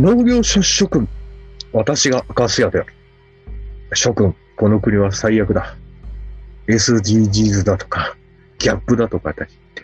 [0.00, 1.08] 農業者諸君、
[1.72, 2.94] 私がガス屋である。
[3.94, 5.74] 諸君、この国は最悪だ。
[6.68, 8.16] SDGs だとか、
[8.60, 9.82] ギャップだとかだって。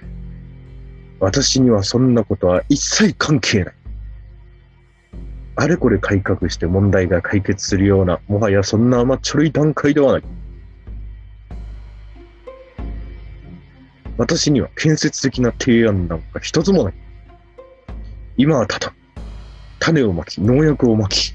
[1.19, 3.75] 私にはそんなことは一切関係ない。
[5.57, 10.23] あれこれ改革して問題が解決するような、もはやそんな甘っちょろい段階ではない。
[14.17, 16.95] 私には建設的な提案なんか一つもない。
[18.37, 18.95] 今はただ、
[19.85, 21.35] 種をまき、農薬をまき、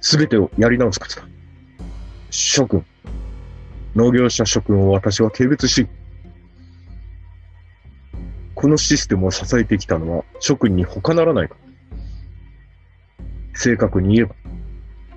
[0.00, 1.28] すべてをやり直すことだ。
[2.30, 2.82] 諸君、
[3.94, 5.86] 農業者諸君を私は軽蔑し、
[8.54, 11.56] このシステムを支えてきたのは諸君に他ならないか。
[13.52, 14.34] 正確に言えば、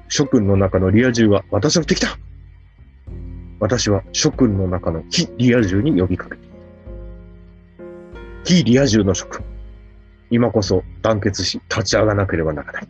[0.10, 2.18] 諸君の中のリア充は私の敵だ
[3.62, 6.42] 私は諸君の中の非リア充に呼びかけて。
[8.44, 9.59] 非リア充の諸君。
[10.32, 12.88] 今こそ団結し立ち上がなければならない。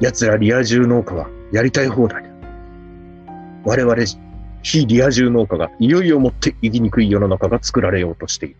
[0.00, 2.30] 奴らリア充農家はやりたい放題だ。
[3.64, 3.96] 我々
[4.62, 8.56] 非リア充農家がいよいよもって生きにくい世の中が作られようとしている。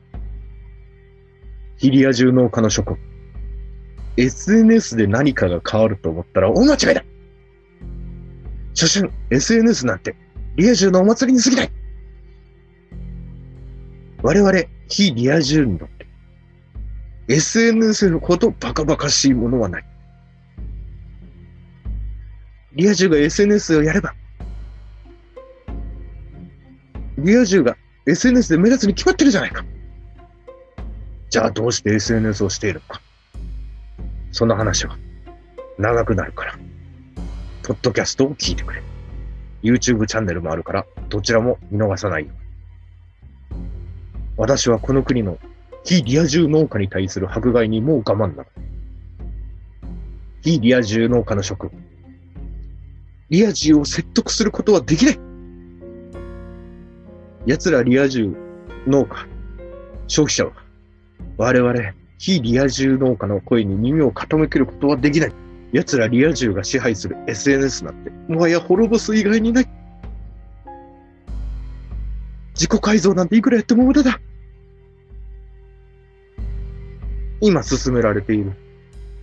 [1.78, 2.98] 非リア充農家の諸君。
[4.16, 7.04] SNS で何かが変わると思ったら大間違いだ
[8.70, 10.16] 初春、SNS なんて
[10.56, 11.70] リア充のお祭りに過ぎない
[14.22, 14.52] 我々、
[14.88, 15.95] 非リア充にとって、
[17.28, 19.84] SNS のほどバカバカしいものはない。
[22.74, 24.14] リア充が SNS をやれば、
[27.18, 29.64] リア充が SNS で目立つに決まってるじゃないか。
[31.30, 33.00] じゃあどうして SNS をしているのか。
[34.30, 34.96] その話は
[35.78, 36.58] 長くなるから、
[37.64, 38.82] ポッドキャストを聞いてくれ。
[39.62, 42.32] YouTube チャンネルもあるから、どちらも見逃さないよ。
[44.36, 45.38] 私はこの国の
[45.86, 48.44] 非リア充農家に対する迫害にもう我慢なの。
[50.42, 51.70] 非リア充農家の職。
[53.30, 55.20] リア充を説得することはできない
[57.46, 58.36] 奴らリア充
[58.88, 59.28] 農家、
[60.08, 60.52] 消費者は、
[61.36, 61.72] 我々
[62.18, 65.32] 非リア充農家の声に耳を傾けることはできない。
[65.72, 69.68] 奴らリア充が支配する SNS なんて、もはや滅ぼす以外にない。
[72.54, 74.18] 自己改造なんていくらやっても無駄だ。
[77.40, 78.52] 今進められている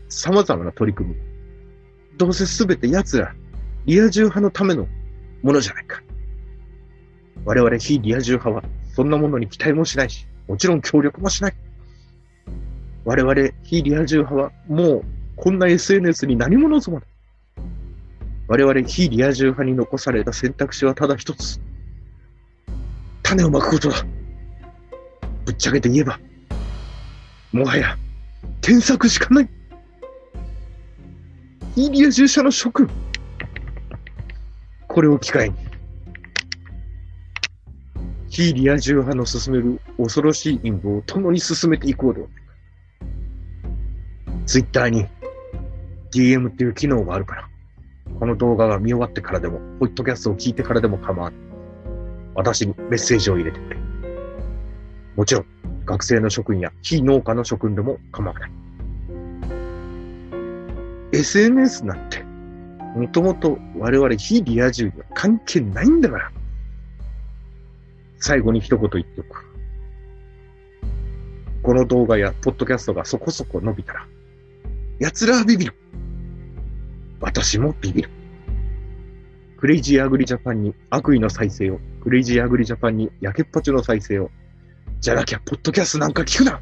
[0.09, 1.15] 様々な取り組み。
[2.17, 3.33] どうせすべて奴ら、
[3.85, 4.87] リア充派のための
[5.41, 6.01] ものじゃないか。
[7.45, 8.63] 我々非リア充派は、
[8.93, 11.55] そんなものに期待もしないし、もちろん協力もしない。
[13.05, 15.03] 我々非リア充派はもう
[15.35, 17.09] こんな SNS に何も望まない。
[18.47, 21.59] 我々非リア充派に残された選択肢はただ一つ。
[23.23, 24.05] 種をまくことだ。
[25.45, 26.19] ぶっちゃけて言えば、
[27.53, 27.95] もはや、
[28.61, 29.49] 添削しかない。
[31.75, 32.89] 非リア充者の職。
[34.87, 35.55] これを機会に、
[38.27, 42.37] 非リア充派の進める恐ろしい陰謀を共に進めていこうではない。
[44.47, 45.05] ツイッターに
[46.11, 47.49] DM っていう機能があるから、
[48.19, 51.39] この動画が見終わってからでも、ポッドキャストを聞いてからでも構わない。
[52.33, 53.77] 私にメッセージを入れてくれ。
[55.15, 55.45] もちろん、
[55.85, 58.51] 学生の諸君や非農家の諸君でも構わない。
[61.11, 62.23] SNS なんて、
[62.95, 66.31] もともと我々非リア充には関係ないんだから。
[68.17, 69.45] 最後に一言言っておく。
[71.61, 74.07] この動画やポッドキャストがそこそこ伸びたら、
[74.99, 75.73] 奴らはビビる。
[77.19, 78.09] 私もビビる。
[79.57, 84.29] クレイジーアグリジャパンに悪意の再生を、クレイジーアグリジャパンにやけっぱちの再生を。
[85.03, 86.61] じゃなきゃ、ポッドキャストなんか聞くな。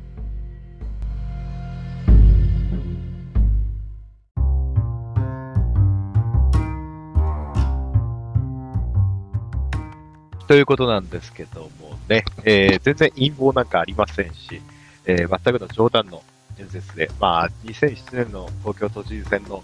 [10.47, 14.59] ということなんですけどもね、えー、全然陰謀なんかありませんし、
[15.05, 16.23] えー、全くの冗談の
[16.57, 19.63] 演説で、まあ、2007年の東京都知事選の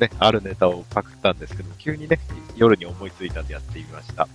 [0.00, 2.18] ね、あるネタをパクったんですけど、急にね、
[2.56, 4.26] 夜に思いついたんでやってみました。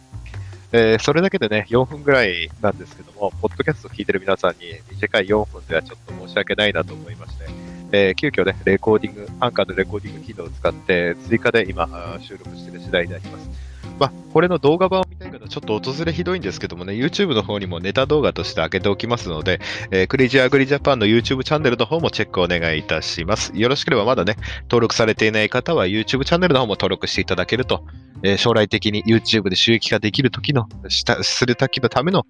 [0.73, 4.59] えー、それだけでね、4分ぐらいなんですけども、ポッドキャスト聞いてる皆さんに
[4.89, 7.45] 短い4分ではちょっと申し訳ないなと思いまして、
[7.91, 11.89] えー、急遽ね、レコーディング、アンカーのレコーディング機能を使って、追加で今、
[12.21, 13.70] 収録している次第であります。
[13.99, 19.59] まあ、これの動画版を見たい方、ちょっと訪れひどいんですけどもね、YouTube の方にもネタ動画として開けておきますので、
[19.91, 23.51] えー、クレイジーアグリジャパンの YouTube チャンネルの方もチェックお願いいたします。
[23.55, 27.83] よろしければまだね、登録されていない方は YouTube チャンネルの方も登録していただけると、
[28.23, 32.25] えー、将来的に YouTube で収益化できる時の、したする時のための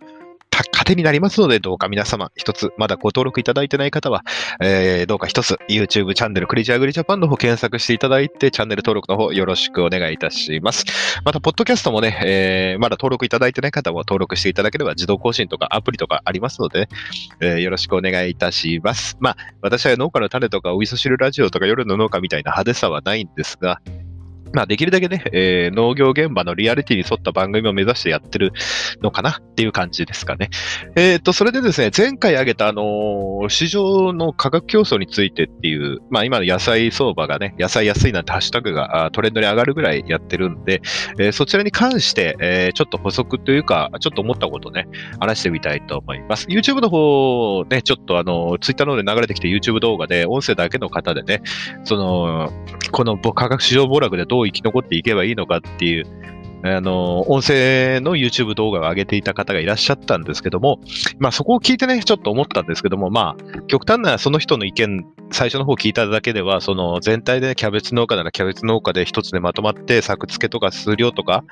[0.71, 4.23] 糧になりますので、どうか皆様一つ、まだご登録いただいてない方は、
[4.61, 10.85] えー、どうか一つ YouTube チャンネルクリジアグリジャパンの方検索していただいて、チャンネル登録の方よろしくお願いいたします。
[11.23, 16.89] また、ポッドキャストもね、えー、まだ登録いただいてない方は登録していただければ自動更新とかアプリとかありますので、
[17.39, 19.17] えー、よろしくお願いいたします。
[19.19, 23.81] まあ、私は農家の種とかお味噌汁ラジオとか夜の農家みたいな派手さはないんですが、
[24.53, 28.51] まあ、できるだけね、えー、農業現場のリアリティに沿った番組を目指してやってる
[29.01, 30.49] のかなっていう感じですかね。
[30.95, 40.81] えっ、ー、と、それでですね、前回挙げた、あのー、市場の価格競争についてっていう、まあ、今の野菜相場がね、野菜安いなんてハッシュタグがトレンドに上がるぐらいやってるんで、
[41.19, 44.87] えー、そちらに関して、えー、ちょっと補足というか、ちょっと思ったことね、
[45.19, 46.47] 話してみたいと思います。
[46.47, 51.41] YouTube の方、ね、ちょっとあの、Twitter の方で流れてきて YouTube 動画で、音声だけの方でね、
[51.83, 52.51] その、
[52.91, 56.05] この価格市場暴落でどう生き残っていけばいいのかっていう、
[56.63, 60.79] あの、音声の YouTube 動画を上げていた方がいらっしゃったんですけども、
[61.17, 71.43] まあそこを聞いてね、ちょっと思ったんですけども、まあ、極端なその人の意見、最初の方聞いただけでは、その全体でキャベツ農家ならキャベツ農家で一つでまとまって、作付けとか数量とか、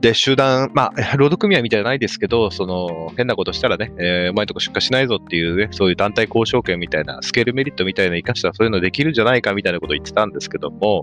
[0.00, 11.00] で、集団、まあ、労働組合みたいじゃないですけど、その、変なことしたらね、えー、お前とこ出荷しないぞっていうね、そういう団体交渉権みたいな、スケールメリットみたいなの生かしたらそういうのできるんじゃないかみたいなことを言ってたんですけども、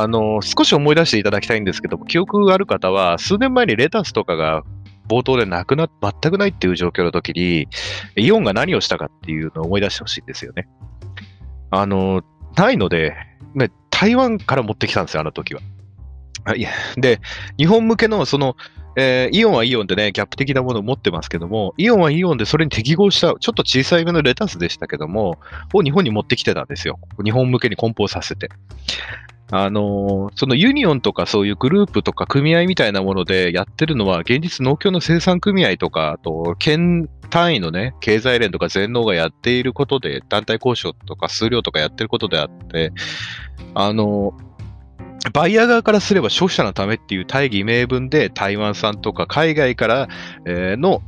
[0.00, 4.62] あの、少し思い出していただきたいんですけども、記憶がある方は、数年前にレタスとかが
[5.08, 7.68] 冒頭でなくな、全くないっていう状況の時に、
[8.16, 10.68] イオンが何をしたかっていうのを思い出してほしいんですよね。
[11.70, 12.22] あの、
[12.56, 13.14] ないので、
[13.54, 15.60] ね、台湾から持ってきたんですよ、あの時は。
[16.44, 16.66] はい。
[16.96, 17.20] で、
[17.56, 18.56] 日本向けの、その、
[18.96, 25.38] えー、イオンはイオンでね、 GAP 的なものを持ってますけども、イオンはイオンでそれに適合した、ちょっと小さいめのレタスでしたけども、
[25.72, 26.98] を日本に持ってきてたんですよ。
[27.24, 28.50] 日本向けに梱包させて。
[29.50, 42.92] あのー、そのユニオンとかそういうグループとか組合みたいなものでやってるのは、現実農協の生産組合とか、あと、県単位のね、経済連とか全農がやっていることで、団体交渉とか数量とかやってることであって、
[43.74, 44.54] あのー
[45.32, 50.08] バイヤー側からすれば消費者のためっていう大義名分で台湾産とか海外から
[50.44, 51.02] の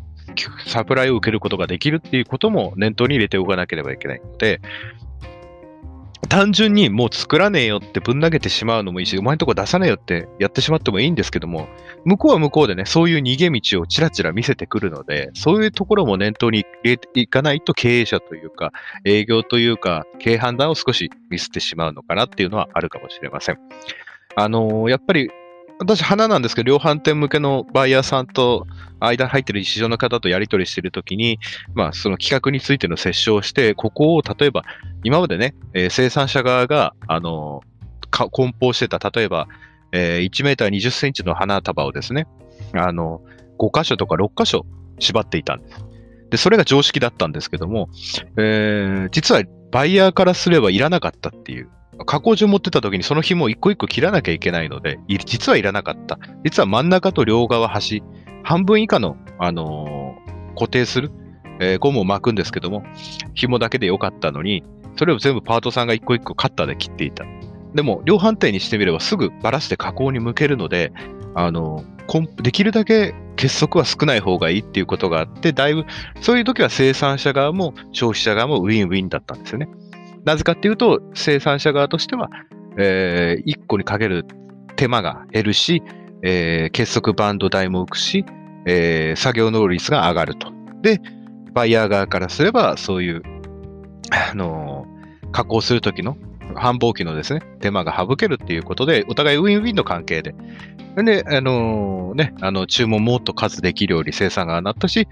[0.66, 4.60] サプライを受けることができるっていうことも念頭に入れておかなければいけないので、
[6.26, 11.68] 単純にもう作らねえよってぶん投げてしまうのもいいし、お前んとこ出さねえよってやってしまってもいいんですけども、
[12.04, 18.72] 向こうは向こうでね、そういう逃げ道をちらちら見せてくるので、そういうところも念頭に入れていかないと経営者というか、
[19.04, 23.58] 営業というか、経営判断を少しミスってしまうのかなっていうのはあるかもしれません。
[24.34, 25.30] あのー、やっぱり
[25.78, 28.66] 私、花なんですけど、量販店向けのバイヤーさんと、
[28.98, 31.38] 間入ってる市場の方とやり取りしているときに、
[31.74, 34.64] まあ、その企画についての折衝をして、ここを例えば、
[35.04, 39.48] 今までね、えー、生産者側が、あのー、梱包してた、例えば、
[39.92, 42.26] えー、1メーター20センチの花束をですね、
[42.72, 43.20] あの、
[43.58, 44.64] 5箇所とか6箇所
[44.98, 45.84] 縛っていたんです。
[46.30, 47.88] で、それが常識だったんですけども、
[48.36, 51.68] えー、実はバイヤーからすればいらなかったっていう
[52.04, 56.18] 加工順持ってた時にその紐を一個一個切らなきゃいけないので、実はいらなかった。
[56.44, 58.02] 実は真ん中と両側端、
[58.42, 61.10] 半分以下の、あのー、固定する、
[61.60, 62.84] えー、ゴムを巻くんですけども、
[63.34, 64.62] 紐だけでよかったのに、
[64.96, 67.24] それを全部パートさんが一個一個カッターで切っていた。
[67.74, 70.92] でも、量販店にしてみればすぐバラして加工に向けるので、
[71.34, 75.84] あのー、できるだけ結束は少ない方がいいっていうことがあって、だいぶ、
[76.20, 79.68] そういう時は生産者側も消費者側もウィンウィンだったんですよね。
[80.26, 82.28] なぜかっていうと、生産者側としては、
[82.76, 84.26] えー、1個にかける
[84.74, 85.84] 手間が減るし、
[86.22, 88.26] えー、結束バンド代も浮くし、
[88.66, 90.52] えー、作業能率が上がると。
[90.82, 91.00] で、
[91.54, 93.22] バイヤー側からすれば、そういう、
[94.10, 96.16] あのー、加工するときの
[96.56, 100.34] 繁忙期のですね、手間が省けるっていうことで、お互いウィンウィンの関係で。
[100.96, 105.06] で、あのー、ね、あの、注文もっと数できるように生産がなったし、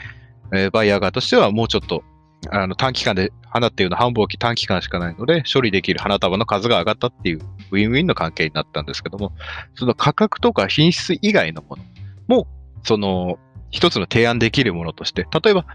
[0.53, 2.03] えー、バイヤー側としてはもうちょっと
[2.51, 9.33] あの短期間で花っていうのは繁忙期短期間しかないので、処理できる花束の数が上がったっていうウィンウィンの関係になったんですけども、
[9.75, 11.85] その価格とか品質以外のもの
[12.27, 12.47] も、
[12.83, 13.39] その
[13.71, 15.67] 一つの提案できるものとして、例えば、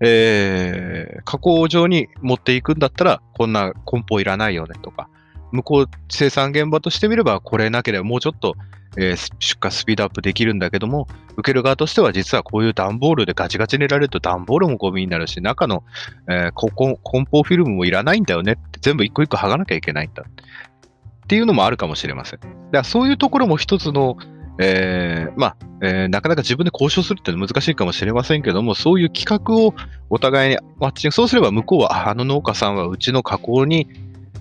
[0.00, 5.08] えー、加工場に持っていくんだったら、こんな梱包いらないよねとか、
[5.52, 8.54] 向こう生産現場としてみれば、これなければもうちょっと
[8.96, 15.84] えー、出荷スピードアップできるんだけども、受ける側としては実はこういう段ボールでガチガチに入れられると段ボールもゴミになるし、中の、
[16.28, 16.96] えー、梱
[17.30, 22.40] 包フィルムもいらないんだよねって全部一個一個剥がなきゃいけないんだっていうのもあるかもしれません。
[22.40, 24.16] だからそういうところも一つの、
[24.58, 29.74] えー、まあ、えー、なかなか自分で交渉するって難しいかもしれませんけども、そういう企画を
[30.10, 33.86] お互いにマッチング、そうすれば向こうは、あの農家さんはうちの加工に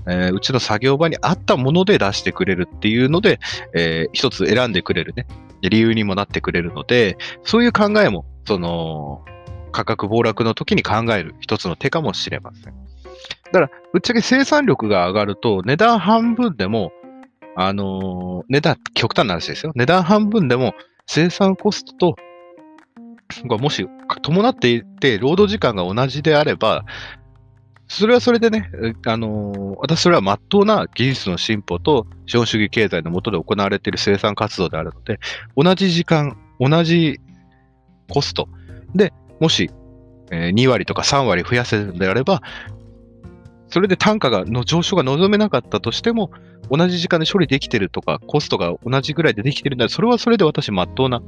[0.09, 3.39] えー、うちの作業場に合ったもので出してくれるっていうので、
[3.75, 5.27] えー、一つ選んでくれるね、
[5.61, 9.23] 理由にもなってくれるので、そういう考えも、その、
[9.71, 12.63] 価格暴落の時に考える一つの手かもしれません。
[12.63, 12.71] だ
[13.51, 16.91] から、ぶっちゃけ生産力が上がると、値段半分でも、
[17.55, 19.71] あのー値段、極端な話ですよ。
[19.75, 20.73] 値段半分でも
[21.05, 22.15] 生産コストと、
[23.47, 23.85] がもし
[24.21, 26.85] 伴っていて、労働時間が同じであれば、
[27.87, 28.69] それはそれでね、
[29.05, 35.19] あのー私それは真っ当な技術の進歩と資本主義経済の下で行われている生産活動であるので、
[35.55, 37.19] 同じ時間、同じ
[38.09, 38.49] コスト
[38.95, 39.69] で、もし、
[40.31, 42.41] えー2割とか3割増やせるのであれば、
[43.69, 46.31] それで単価がの上昇が望めなかったとしても、
[46.69, 51.21] 同じ時間で処理できてるとか、コストが同じぐらいでできてるんだそれはそれで私、真っ当な、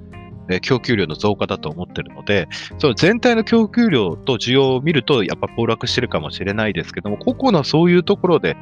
[0.49, 8.57] え供給量の増加だと思ってるので、その全体の供給量と需要を見ると、やっぱ暴落してるかもしれないですけども、個々のそういうところで、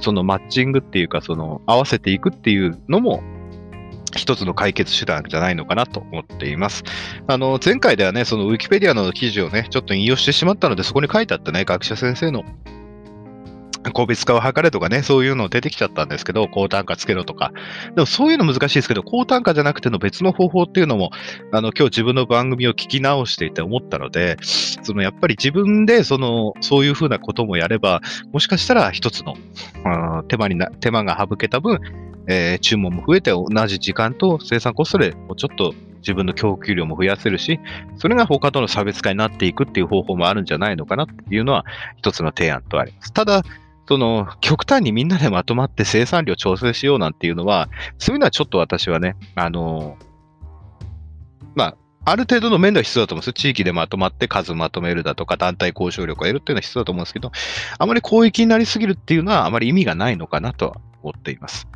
[0.00, 3.22] そのマッチングっていうか、その合わせていくっていうのも、
[4.16, 6.82] 一つの解決手段じゃないのかなと思っています。
[7.26, 12.44] あの、前回ではね、そのウィキペディアの記事をね、ちょっと引用してしまったので、そこに書いてあったね、学者先生の
[13.92, 17.52] 個別化を図れとかね、そういうの出てきちゃったんですけど、高単価つけろとか。
[17.94, 21.10] でもそういうの難しいですけど、高単価じゃなくての別の方法っていうのも、
[21.52, 28.00] あの、今日自分の番組を聞き直していて思ったので、そのやっぱり自分でその、そういうふうなこともやれば、
[28.32, 29.34] もしかしたら一つの、
[30.28, 31.80] 手間にな、手間が省けた分、
[32.28, 37.58] えー注文も増えて同じ時間と生産コストでちょっと自分の供給量も増やせるし、
[37.96, 41.64] それが他との差別化になっていくっていう方法もあるんじゃないのかなっていうのは
[41.96, 43.12] 一つの提案とあります。
[43.12, 43.42] ただ、
[43.88, 49.96] その、極端にみんなでまとまって生産量調整しようなんていうのは、そういうのはちょっと私はね、あの
[51.54, 53.32] まあ、ある程度の面では必要だと思うんですよ。
[53.32, 57.32] 地域でまとまって数まとめるだとか、団体交渉力を得るっていうのは必要だと思うんですけど、
[57.78, 61.66] あまり広域になりすぎるっていうのはあまり意味がないのかなとは思っています。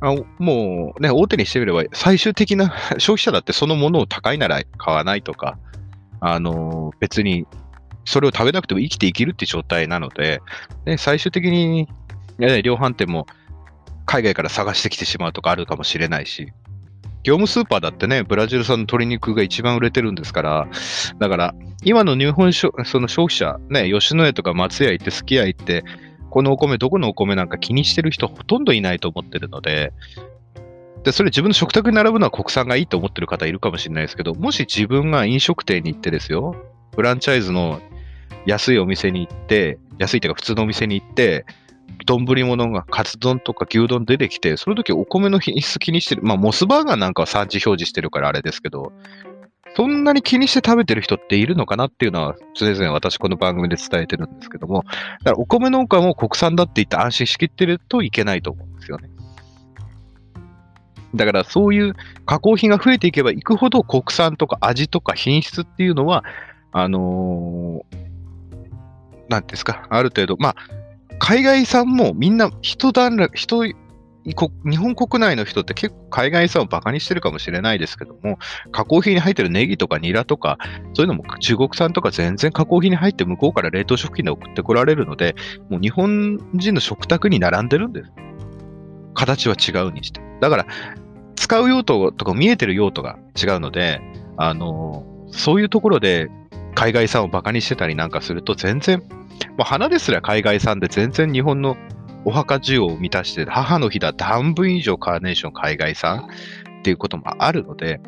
[0.00, 5.58] あもうね、大手にしてみれば、最終的な消費者だってそのものを高いなら買わないとか、
[6.20, 7.46] あの別に
[8.04, 10.40] それを食べなくても生きていけるって状態なので、
[10.86, 11.88] ね、最終的に、
[12.38, 13.26] ね、量販店も
[14.06, 16.52] 海外から探してきてしまうとかあるかもしれないし、
[17.22, 20.68] 業務スーパーだってね、ブラジル産の鶏肉が一番売れてるんですから、
[21.18, 21.54] だから、
[21.84, 25.84] 今の日本その消費者、ね、吉野家とか松屋行って、すき家行って、
[26.30, 29.92] このお米、どこのお米なんか気にしてる人ほとんどいないと思ってるので、
[31.04, 36.56] で、それ自分の食卓に並ぶのは国産がいいと思ってる方いるかもしれないですけど、もし自分が飲食店に行ってですよ、
[36.94, 37.80] フランチャイズの
[38.46, 41.44] 安いお店に行って、安いというか普通のお店に行って、
[42.06, 46.22] 丼物がカツ丼とか牛丼出てきて、その時お米の品質気にしてる。
[46.22, 48.92] まあ、モスバーガーなんかは産地表示してるからあれですけど、
[49.74, 54.84] そんなに気にして食べてる人っているのかなっていうのは、常々私この番組で伝えてるんですけども、
[55.24, 59.08] だからお米農家も国産だって言って安心しきってるといけないと思うんですよね。
[61.14, 61.94] だからそういう
[62.24, 66.24] 加工品が増えていけばいくほど国産とか味とか品質っていうのは、
[66.72, 68.02] あのー
[69.32, 70.56] なんですか、ある程度、まあ、
[71.18, 73.64] 海外産もみんな一段落、人、
[74.24, 78.38] 日本国内の人って結構海外産をバカにしてるかもしれないですけども、
[78.70, 80.58] 加工品に入ってるネギとかニラとか、
[80.94, 85.34] そういうのも中国産とか全然加工品に入って向こうから冷凍食品で送ってこられるので、
[85.68, 88.12] もう日本人の食卓に並んでるんです。
[89.14, 90.20] 形は違うにして。
[90.40, 90.66] だから、
[91.36, 94.00] 使う用途とか見えてる用途が違うので、
[94.36, 96.30] あの、そういうところで
[96.74, 99.02] 海外産をバカにしてたりなんかすると全然、
[99.56, 101.76] まあ、花ですら海外産で全然日本の
[102.24, 106.28] お墓需要を満たして、母の日だって半分以上カーネーション海外産
[106.80, 108.00] っていうこともあるので、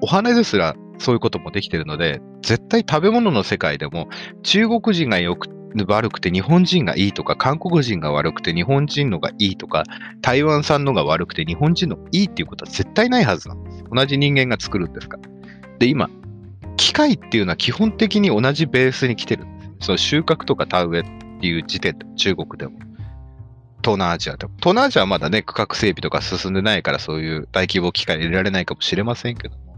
[0.00, 4.08] お花ですらそういうこともできてるので、絶対食べ物の世界でも
[4.42, 5.48] 中国人がよく
[5.86, 9.84] 悪くて日本人がいいとか、韓国人が悪くて日本人のがいいとか、
[10.20, 13.84] 台湾産のが悪くて日本人のいいっていうことは絶対ないはずなんです。
[13.90, 15.18] 同じ人間が作るんですか。
[15.78, 16.10] で、今、
[16.76, 19.61] 機械っていうのは基本的に同じベースに来てるんです。
[19.82, 22.78] その収穫とか田植えっていう時点で、中国でも。
[23.82, 24.52] 東南アジアでも。
[24.58, 29.76] 東南アジアはまだね、区画整備とか進んでないからそういう大規模機械入れられないかもしれませんけども。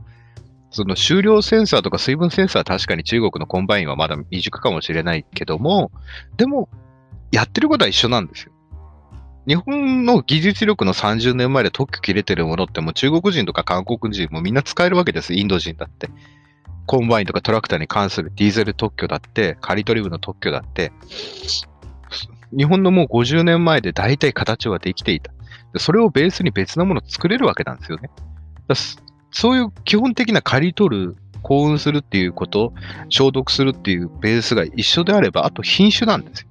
[0.71, 5.91] その収量センサーとか水分センサーは確かに中国のコンバインはまだ未熟かもしれないけども、
[6.37, 6.69] でも、
[7.33, 8.53] やってることは一緒なんですよ。
[9.47, 15.35] 日本の技術力の30年前で特許切れてるものってもう中国人とか韓国人もみんな使えるわけです。
[15.35, 16.09] インド人だって。
[16.87, 20.93] コンバインとかトラクターに関するディーゼル特許だって、刈り取り部の特許だって、
[22.57, 25.33] 日本のもう50年前で大体形はできていた。
[25.77, 28.11] それをベースに別なものを作れるわけなんですよね。
[28.69, 28.75] だ
[29.31, 32.73] そういう基本的な刈り取る、幸運するっていうこと、
[33.09, 36.49] 消毒するっていうベースが一緒であれば、あと品種なんですよ。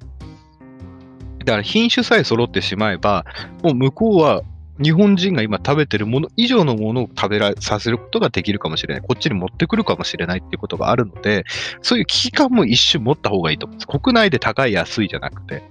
[1.40, 3.25] だから品種さえ揃ってしまえば、
[3.63, 4.42] もう向こうは
[4.82, 9.03] 日本人が今食べてるもの以上のものを食べらさせることができるかもしれない。
[9.03, 11.46] こっちに持ってくるかもしれないっていうことがあるので、
[11.82, 13.88] そういう危機感も一瞬持った方がいいと思うんです。
[13.88, 15.63] 国内で高い安いじゃなくて。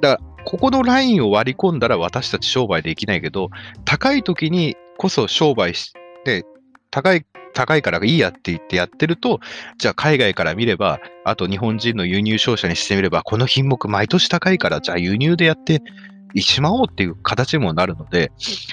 [0.00, 3.50] だから、ここのラインを割り込んだら私たち商売できないけど、
[3.84, 5.92] 高い時にこそ商売し
[6.24, 6.44] て、
[6.90, 9.40] 高い高いからいいやって言ってやってると、
[9.78, 15.82] じゃあ海外から見れば、あと日本人の輸入商社にしてみれば、この品目毎年高いから、じゃあ輸入でやって
[16.40, 18.32] しまおうっていう形にもなるので、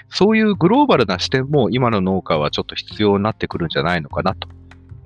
[0.10, 4.48] そういうグローバルな視点も今の農家はちょっと必要になってくるんじゃないのかなと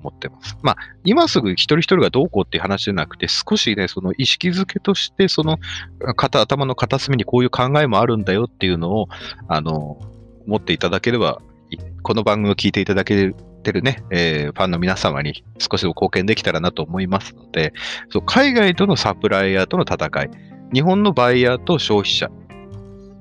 [0.02, 0.56] 思ってます。
[0.62, 5.58] まあ、今すぐ一人一人がどうこうっていう話じゃなくて、少しね、その意識づけとして、その、
[6.16, 9.08] 頭の片隅にこういう考えもあるんだよっていうのを、
[9.48, 9.98] あの、
[10.46, 11.40] 持っていただければ、
[12.02, 13.34] この番組を聞いていただけ
[13.64, 17.72] てるね、えー、ファンの皆様に少しでも貢献できたらなと思いますので、
[18.10, 20.30] そう海外とのサプライヤーとの戦い、
[20.72, 22.30] 日本のバイヤーと消費者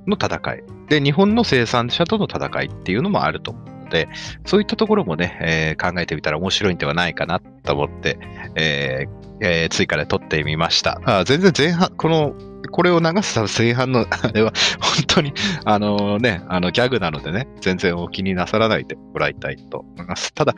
[0.07, 4.10] の戦い、で、日本の生産者との戦いっていうのもあると思うので、
[4.45, 8.17] そういったところもね、えー、考えてみたら面白いんではないかなと思って、
[8.55, 11.01] えーえー、追加で撮ってみました。
[11.05, 12.33] あ全然前半、この
[12.72, 15.33] これを流す前半の あれは、本当に、
[15.65, 20.33] あのね、あのギャグなのでね、全然お気になさらないでもらいたいと思います。
[20.33, 20.55] ただ、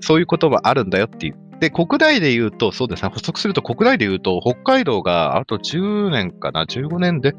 [0.00, 1.36] そういうことはあるんだよっていう。
[1.62, 7.36] で、国内で言うと、そうですね、補足すると国内で言うと、北海道があと10年かな、15年で、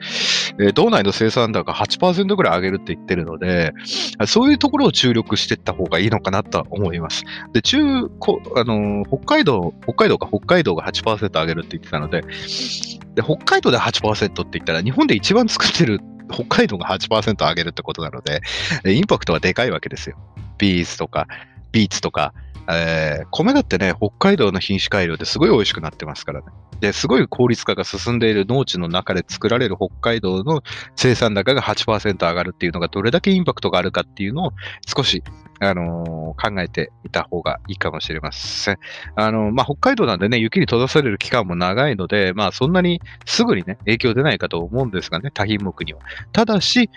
[0.59, 3.73] えー、道内の生産高8%ぐらい上げるって言ってるので、
[4.25, 7.25] そういうところを注力していった方がいいのかなと思います。
[7.51, 12.21] で、中、こあの北海道、北海道か、北海道が8%上げるって言ってたので、
[13.15, 15.99] で、北海道で8%って言ったら、日本で一番作ってる
[16.31, 18.41] 北海道が8%上げるってことなので、
[18.85, 20.15] インパクトはでかいわけですよ。
[20.57, 21.27] ビーズとか、
[21.73, 22.33] ビーツとか、
[22.69, 26.45] えー、米だってね、北海道の品種改良ですごい美味しくなってますからね。
[26.79, 30.61] で、すごい効率化が進んでいる農地の中で作られる北海道の
[30.95, 34.51] 生産高が8%上がるっていうのがどれだけインパクトがあるかっていうのを
[34.85, 35.23] 少し、
[35.59, 38.77] あのー、考えていた方がいいかもしれません。
[39.15, 45.99] あのー、まあ、北海道なんでね、雪に閉ざされる期間も長いので、まあ、そんなにすぐにね、影響出ないかと思うんですがね、多品目には。
[46.31, 46.89] ただし、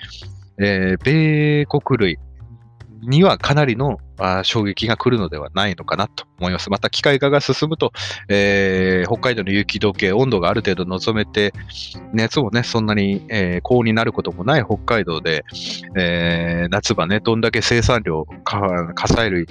[0.58, 2.18] えー、米国類、
[3.02, 6.70] にはかなりのあ衝撃が来るのではないのかなと思います。
[6.70, 7.92] また機械化が進むと、
[8.28, 11.52] えー、北海道の雪解け、温度がある程度望めて、
[12.12, 15.44] 熱もね、そんなに、えー、高温になることもない北海道で、
[15.96, 19.46] えー、夏場ね、どんだけ生産量、火砕類、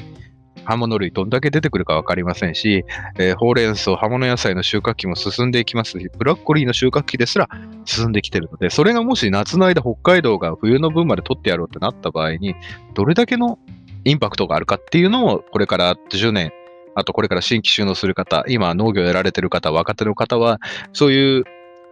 [0.65, 2.83] 刃物類どんだけ出てくるか分かりませんし、
[3.17, 7.47] えー、ほうれん草、葉物野菜の収穫期も進んでいきますし、ブラッコリーの収穫期ですら
[7.85, 12.55] 進んできてるので、それがもし夏の間北海道が冬の分まで取ってやろうってなった場合に、
[12.93, 13.59] どれだけの
[14.03, 16.51] インパクトがあるかっていうのを、これから10年、
[16.95, 20.59] あとこれから新規収納する方、今農業やられてる方、若手の方は、
[20.93, 21.43] そういう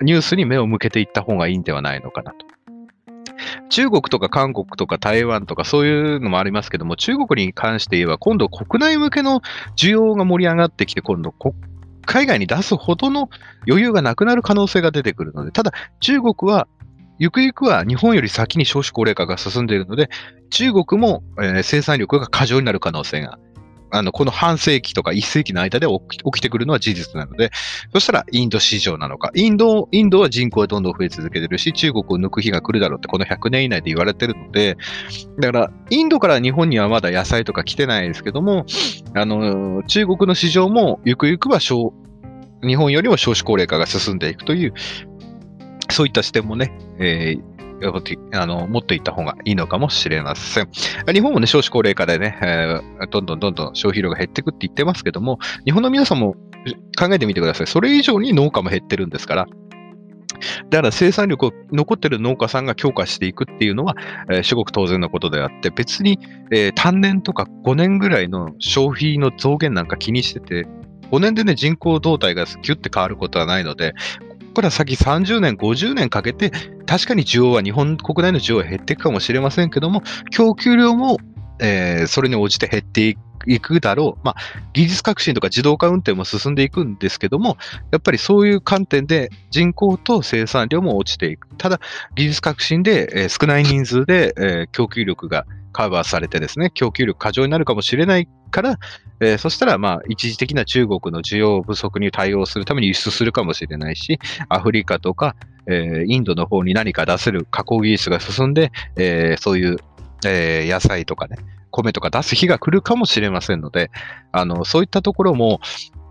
[0.02, 2.53] ニュースに目を向けていった方がいいんではないのかなと。
[3.70, 9.42] 中国とか韓国とか台湾とかそういうのもありますけども、中国に関して言えば、今度国内向けの
[9.76, 11.34] 需要が盛り上がってきて、今度
[12.06, 13.30] 海外に出すほどの
[13.68, 16.68] 余裕がなくなる可能性が出てくるので、ただ中国は
[17.20, 20.10] ゆくゆくは日本より先に少子高齢化が進んでいるので、
[20.50, 23.40] 中国も、えー、生産力が過剰になる可能性が
[23.94, 27.52] あの、この半世紀とか一世紀の間で起きてくるのは事実なので、
[27.94, 29.30] そしたらインド市場なのか。
[29.36, 34.78] インド、インドは人口はどんどん増え続けてるし、中国を抜く日が来るだろうってこの100年以内で言われてるので、
[35.40, 38.66] だから、インドから日本にはまだ野菜とか来てないですけども、
[39.14, 41.94] あの、中国の市場もゆくゆくは小、
[42.66, 44.74] 日本よりも少子高齢化が進んでいくという、
[45.92, 47.53] そういった視点もね、えー、
[48.34, 50.70] あの持っていった方がいいのかもしれません。
[51.12, 56.36] 日本もね、少子高齢化でね、えー、どんどんどんどん消費量が減っていくって言ってますけども、日本の皆さんも
[56.98, 57.68] 考えてみてください。
[57.68, 59.48] それ以上に農家も減ってるんですから、
[60.70, 63.96] だから生産力を残っている農家さんが強化していくっていうのは、
[64.30, 66.20] えー、至極当然のことであって、別に、
[66.52, 70.68] えー、単年とか5年ぐらいの消費の増減なんか気にしてて、
[71.12, 73.94] 5年でね、人口動態がキュッて変わることはないので、
[74.54, 76.52] から先30年、50年かけて、
[76.86, 81.18] 確かに需要は、日本国内の需要は減っていくかもしれませんけども、供給量も、
[81.60, 84.26] えー、それに応じて減っていくだろう。
[84.26, 84.36] まあ、
[84.74, 87.58] 技術革新とか自動化運転も進んでいくんですけども、
[87.92, 91.48] やっぱりそういう観点で人口と生産量も落ちていく。
[91.58, 91.80] ただ、
[92.16, 98.80] 技術革新で、えー、少ない人数で、えー、供給力がカバーされてですね、供給力過剰になるかもしれないから、
[99.20, 105.36] えー、そしたら、まあ、一時的な中国の需要不足に対応するために輸出するかもしれないし、アフリカとか、
[105.68, 109.78] えー、インドの方に何か出せる加工技術が進んで、えー、そういう、
[110.26, 111.38] え、野菜とかね、
[111.72, 113.92] 米とか出す日が来るかもしれませんので、
[114.32, 115.60] あの、そういったところも、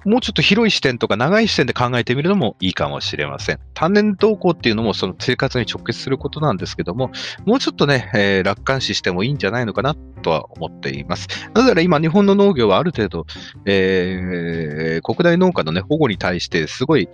[0.04, 3.58] もうちょっと広い視点とか長い視点で考えてみるのもいいかもしれません。
[3.74, 7.10] 単年動向っていうのもその生活に直結することなんですけども、
[7.44, 11.28] もうちょっとね、えー、楽観視してもいいんじゃないのかなとは思っています。
[11.54, 13.26] なぜなら今日本の農業はある程度、
[13.66, 17.08] えー、国内農家のね、保護に対してすごい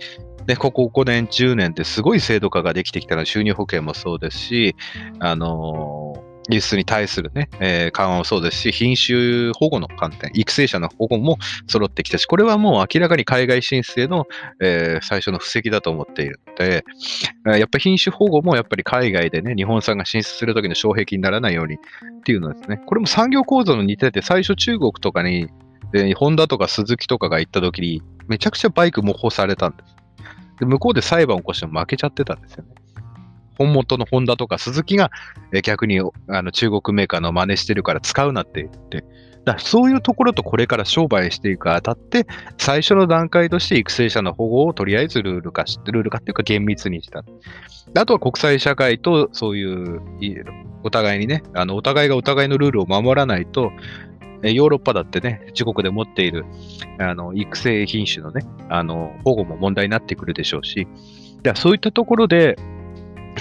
[0.47, 4.75] ね、ここ5年、10年ですごい制度化ができてきたのは収入保険もそうですし、
[5.19, 5.98] あのー
[6.49, 14.25] 輸出に対するね、えー、緩和もそうですし、品種保護の観点、育成者の保護も揃ってきたし、これはもう明らかに海外進出への、
[14.61, 16.83] えー、最初の布石だと思っているので、
[17.45, 21.77] やっぱり品種保護もやっぱり海外でね、日本産が進出するときの障壁にならないようにっ
[22.23, 22.81] ていうのですね。
[22.85, 25.47] これも産業構造の似てて、最初中国とかに、
[25.93, 29.95] えホンダとかスズキとかが行ったときに、めちゃくちゃバイク模倣されたんです。
[30.59, 32.75] で向こうで裁判を起こしても負けちゃってたんですよね。
[33.59, 35.11] 本元のホンダとかスズキが、
[35.53, 39.03] え逆にあの中国メーカーの真似してるから使うなって言って、
[39.45, 42.25] だそういうところとこれから商売していくあたって、
[42.57, 47.23] 最初の段階として育成者の保護をとりあえずルール化し、ルール化っていうか厳密にした。
[47.97, 50.01] あとは国際社会とそういう、
[50.83, 53.71] お互いにね、あのお互いがお互いのルールを守らないと、
[54.41, 56.45] ヨーロッパだってね、自国で持っている
[56.97, 60.87] あの育成品種のね、あの保護も問題になってくるでしょうし、
[61.55, 62.55] そういったところで、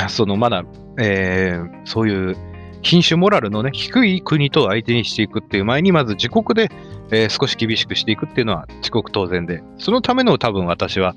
[0.08, 0.64] そのまだ、
[0.98, 2.36] えー、そういう
[2.82, 6.70] 品種モラルのね、低い国と相手にしていくっていう前に、まず自国で、
[7.10, 11.14] えー、少し厳しくしていくっていうのは自国当然で、そのための多分私は、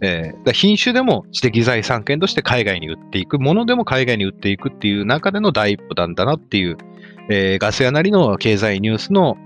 [0.00, 6.76] えー、品種でも知的財産権として海外に売っていく、ものでも海外に売っていくっていう中での第一歩なんだなっていう、
[7.30, 9.36] えー、ガス屋なりの経済ニュースの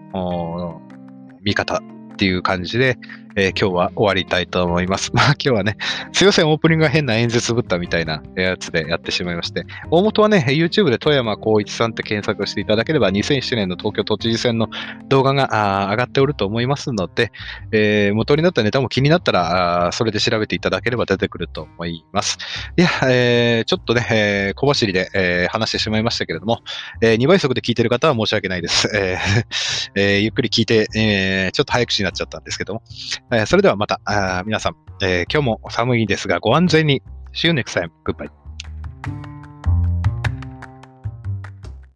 [1.42, 1.82] 見方
[2.14, 2.96] っていう感じで、
[3.38, 5.12] えー、今日は終わりたいと思います。
[5.14, 5.76] まあ今日はね、
[6.12, 14.68] すいません、オープニングが変な演説ぶったみたいなやつでやってしまいまして、大元はね、YouTube で富山光一さんって検索していただければ、2007年の東京都知事選の
[15.08, 17.30] 動画が上がっておると思いますので、
[17.70, 22.38] えー、元になったネタも気になったら、あそれで調べていただければ出てくると思います。
[22.76, 26.62] いや、えー、ちょっとね、えー、小走りで、えー、話してしまいましたけれども、
[27.00, 28.90] えー、2倍速で聞いてる方は申し訳ないです。
[28.92, 29.46] えー
[29.94, 32.82] えー、ゆっくり聞いて、えー、ちょっと早口になっちゃったんですけども、
[33.30, 37.02] えー、それではまた、あ皆さん、えー、今日も寒いですがご安全に。
[37.34, 37.90] See you next time.
[38.04, 38.47] Goodbye.